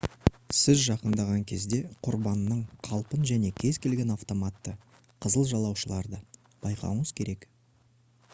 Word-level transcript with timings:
сіз 0.59 0.79
жақындаған 0.83 1.43
кезде 1.51 1.81
құрбанның 2.07 2.63
қалпын 2.87 3.27
және 3.33 3.53
кез 3.65 3.79
келген 3.85 4.15
автоматты 4.15 4.75
«қызыл 5.27 5.47
жалаушаларды» 5.53 6.25
байқауыңыз 6.67 7.15
керек 7.23 7.49